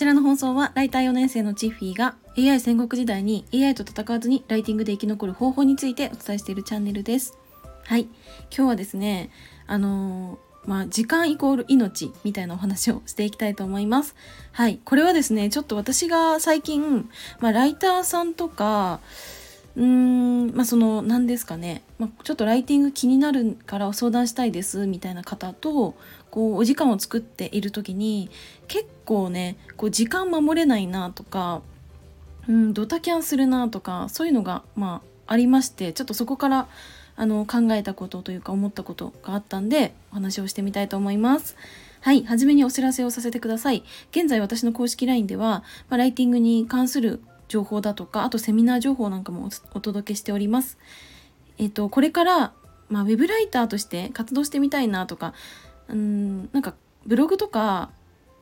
[0.00, 7.36] ちらの放送はライター4年生のチッフィーが AI 戦国時代に AI と戦わずにライティングで生き残る方法についてお伝えしているチャンネルです。
[7.84, 8.08] はい。
[8.50, 9.28] 今日はですね、
[9.66, 14.16] あのー、まあ、時間イコール命みたいなお話をしていきたいと思います。
[14.52, 14.80] はい。
[14.86, 19.00] これはですね、ちょっと私が最近、まあ、ライターさんとか、
[19.76, 25.94] うーん、まあその何ですかね、まあ、ちょっとライティング気になるから相談したいですみたいな方と
[26.30, 28.30] こうお時間を作っている時に
[28.68, 31.62] 結構ねこう時間守れないなとか、
[32.48, 36.68] うん、ドタキャンするなとかそういうのがまあありましてちょっとそこから
[37.16, 41.56] あの考えたことというか思ったことがあったんでお話をしてみたいと思います。
[42.00, 42.24] はい。
[42.24, 43.84] はじめにお知らせをさせてください。
[44.10, 50.78] 現在私の公式 LINE では、まあ、ライティングに関する情報だとか、あとセミナー情報なんかもお届けしております。
[51.58, 52.52] えっ、と、これから、
[52.88, 55.34] まあ、ウェブライターとして活動してみたいなとか、
[55.88, 56.74] うん、なんか
[57.06, 57.90] ブログとか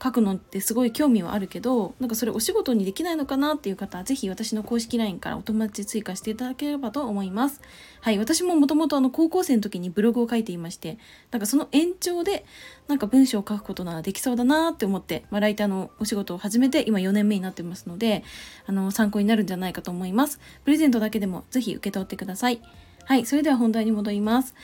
[0.02, 7.60] 書くのってすごい興味はあるけどなんかそれお仕事にできないのかなっていう方は是非私の公式 LINE からお友達追加していただければと思います。
[8.00, 10.98] はい私ももともとあの高校生の時にブログを書いていまして
[11.32, 12.44] なんかその延長で
[12.86, 18.22] なんか文章を書くことならできそうだなって思って、まあ、ライターのお仕事を始めて今4年目になってますので
[18.66, 20.38] あの参考になるんじゃないかと思います。
[20.64, 22.62] プレゼントだけでも是非受け取ってください。
[23.04, 24.54] はいそれでは本題に戻ります。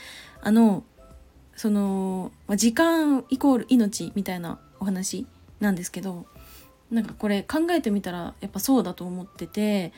[0.41, 0.83] あの
[1.55, 5.25] その、ま、時間イコール命みたいなお話
[5.59, 6.25] なんですけど
[6.91, 9.91] なんかこれ考えてみたらやっぱそうだと思ってて、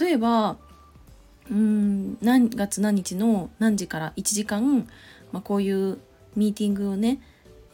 [0.00, 0.56] 例えば
[1.50, 4.88] うん何月何日の何時から1時間、
[5.32, 5.98] まあ、こういう
[6.34, 7.20] ミーティングをね、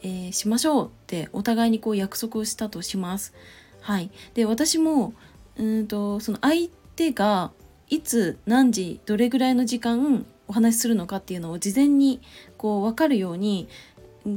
[0.01, 3.33] えー、しましょうってお互いにこう約束をしたとします。
[3.81, 5.13] はい、で私も
[5.57, 7.51] うんとその相手が
[7.89, 12.21] いつ何時どれぐらいの時間お話しするのかっていうのを事前に
[12.57, 13.69] こう分かるように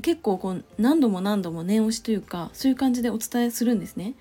[0.02, 4.14] 結構こう何度も何度も念押しというかそういう感じでお伝えするんですね。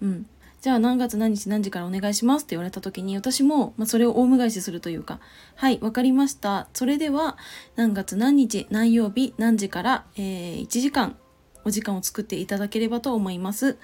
[0.00, 0.26] うん、
[0.60, 5.20] じゃあ何月何日何時からお願いしますって言われた時に私も、まあ、それをオウム返しするというか
[5.56, 6.68] 「はい分かりました。
[6.72, 7.36] それでは
[7.76, 11.16] 何月何日何曜日何時から、えー、1時間
[11.64, 13.76] お時間を作っていただければと思います」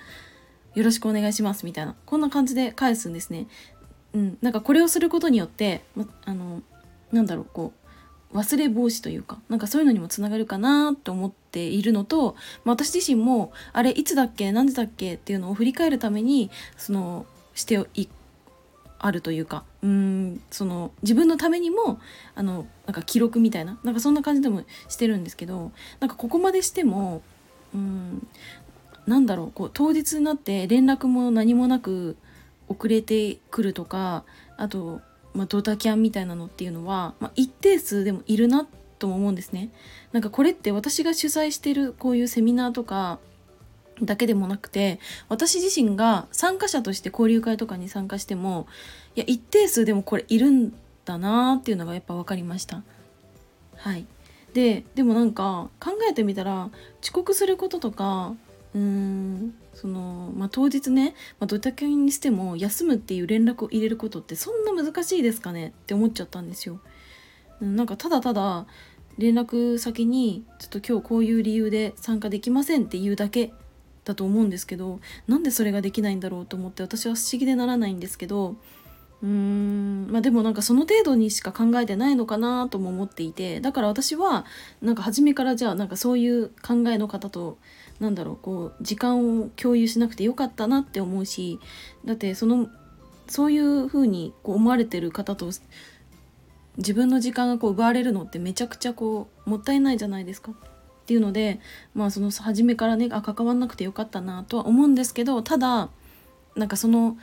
[0.74, 1.96] よろしくお願いしますみたいな。
[2.06, 3.48] こんな感じで返すんですね。
[4.12, 6.62] うん、なんかこれをすることによって、ま、あの
[7.10, 7.88] なんだろうこう
[8.34, 17.82] 忘れ防止というかなんかそういうのにもつながるかなと思っているのと、まあ、私自身もあれいつだっけ何時だっけっていうのを振り返るためにそのして
[18.98, 22.00] あるというかうんその自分のためにも
[22.34, 27.22] あのなんか記録みたいななんかそんな感じでもしてるんですけどなんかここまでしても
[27.74, 28.26] うん
[29.06, 32.16] なんだろうこう当日になって連絡も何もなく
[32.68, 34.24] 遅れてくるとか
[34.58, 35.00] あと
[35.38, 38.66] まあ、ドタキャンみたいなのっていうのは、まあ、一定数でもいるな
[38.99, 39.71] とも思うんですね。
[40.12, 43.21] なんかこれって私が主催してるこういうセミナーとか
[44.03, 48.66] だけでもなくて私自身が参加者として交流会とかに参加しても
[49.15, 50.72] いや一定数でもこれいるん
[51.04, 52.82] だなっていうのがやっぱ分かりました。
[53.76, 54.06] はい
[54.55, 56.70] ででもなんか考えてみたら
[57.00, 58.34] 遅刻することとか
[58.78, 65.68] うんその、まあ、当日ね、まあ、ドタキャンにしても休むっていう連絡を入れることってそんな難しいですかね？
[65.68, 66.80] って思っちゃったんですよ。
[67.60, 68.66] なんかただただ
[69.16, 73.52] 連絡先にちょっと今日こういう理由で参加できませんっていうだけ
[74.04, 78.56] だと思うんですけどなんでそれができないんだろうと思って私は不思議でならないんですけど
[79.22, 84.44] うーんまあでもなんかその程度にしか考えてないのかなとも思っていてだから私は
[84.80, 87.58] なんか初めからじゃあなんかそういう考えの方と
[87.98, 91.58] なんだろうこう時間を共有しなくてよかったなって思うし
[92.04, 92.68] だってその
[93.26, 95.50] そういう風にこう思われてる方と
[96.76, 100.52] 自分の時間がこう奪われるのってめちゃくちゃこうもったいないじゃないですか。
[100.52, 100.54] っ
[101.08, 101.58] ていうので
[101.94, 105.88] まあその初めからねあ関わんなくてよかったなとは思うんですけどただ
[106.54, 107.16] なんかその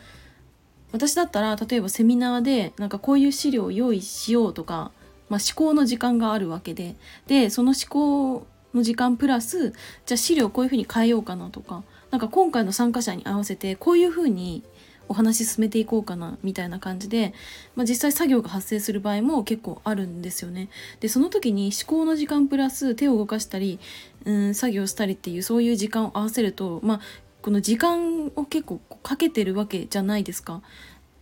[0.96, 4.92] 私だったら例えばセミナーでなんかこういう資料を用意しようとか、
[5.30, 6.96] まあ、思考の時間があるわけで
[7.28, 9.72] でその思考の時間プラス
[10.06, 14.64] じゃあ資料こういうふうに変えようかなとかなんか今回の参加者に合わせてこういうふうに
[15.08, 17.34] お話進めていこうかなみたいな感じで、
[17.76, 20.70] まあ、実際作業が発生する場合も結構あるんですよね。
[21.00, 23.80] でその時に思考の時間プラス手を動かしたり、
[24.26, 27.02] うん、作業したりっていうそういう時間を合わせると、まあ、
[27.46, 30.64] この時間を結構かけてるわけじゃないですか。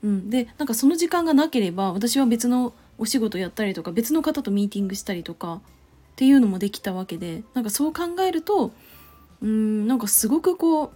[0.04, 5.60] うん、でなんかその時間がなければ私は別のお仕事やったりとか別の方とミーティングしたりとかっ
[6.16, 8.72] ていうのもできたわけでなんかそう考えると
[9.42, 10.92] うんなんかすごくこう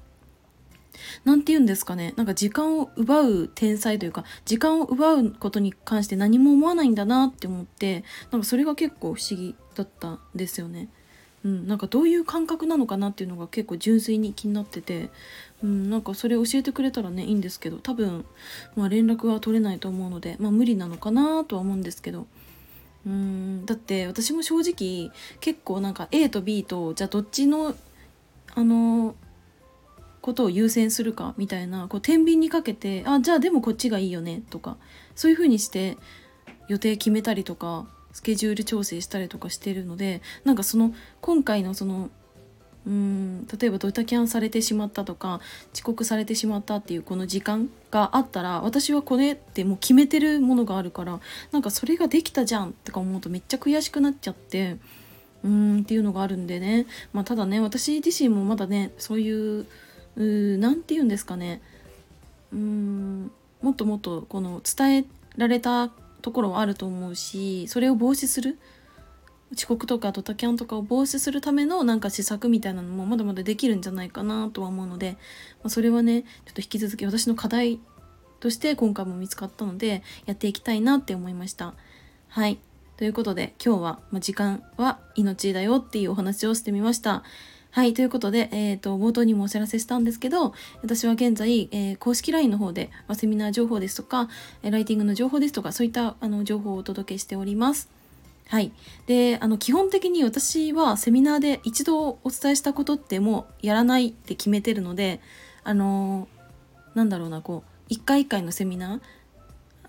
[1.26, 10.88] 何て言うんですかねなんか時間を奪う天才というか時間を奪うことに関して何も思わないんだなって思ってなんかそれが結構不思議だったんですよね。
[11.48, 15.10] うん、なんかどういう感覚なのかなっていうのが結構純粋に気になってて、
[15.64, 18.26] うん、なんかそれ教えてくれたらねいいんですけど多分、
[18.76, 22.28] まあ、連絡は取れないと思うので、まあ、無理なのかなとは思うんですけど
[23.06, 25.10] うんだって私も正直
[25.40, 27.74] 結構なんか A と B とじゃあどっちの
[28.54, 29.16] あの
[30.20, 34.76] ことを優先するかみたいなこう天秤にかけてあじゃあでもこっちがいいよねとか
[35.16, 35.98] そういう風にして
[36.68, 42.10] 予定決めたりとかスケジュール調整したりとかしてるのでなんかその今回のその
[42.86, 45.42] うん例えばドタキャンされてしまったとか
[45.74, 51.20] 遅刻されてしまったっていうこの時間があったら私はこれってもう決めてるものがあるから
[51.52, 54.78] なんかそれができたじゃんとか思うとめっちゃ悔しくなっちゃって
[55.44, 56.88] うんっていうのがあるんでね。
[57.14, 59.66] まあただね私自身もまだねそういう
[60.16, 61.62] 何て言うんですかね。
[62.54, 63.32] うーん
[63.62, 65.06] もっともっとこの伝え
[65.36, 65.92] られた
[66.22, 68.58] ところはあると思うしそれを防止する
[69.56, 75.12] 遅刻とかドタキャンとかを防止するためのなんか施策みたいなのもまだまだできるんじゃないかなとは思うので、
[75.64, 77.80] まあ、それはねちょっと引き続き私の課題
[78.40, 81.74] として今回も見つかったのでやっていきたいなって思いました。
[82.28, 82.60] はい
[82.98, 87.24] ということで今日は、まあ、時間は命だよっていうお話をしてみました。
[87.78, 94.30] はい、ということで、えーと、冒頭にもお知らせしたんですけど私は現在、えー、公式 LINE の方で、ま、セミナー情報ですとか
[94.64, 97.92] ライティングの情報ですとかそういったあの情報をお届けしております。
[98.48, 98.72] はい、
[99.06, 105.20] であの基本的に私はセミナーで一度お伝えしたことってもうやらないって決めてるので
[105.64, 106.28] あの、
[106.96, 109.02] なんだろうなこう一回一回のセミナー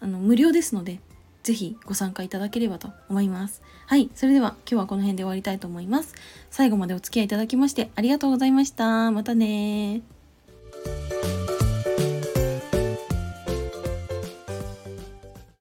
[0.00, 1.00] あの無料ですので
[1.48, 3.62] ぜひご参加いただければと思います。
[3.86, 6.14] はい、それでは今日はこの辺で終わりたいと思います。
[6.50, 9.10] 最後までお付き合いいただきましてありがとうございました。
[9.10, 10.17] またね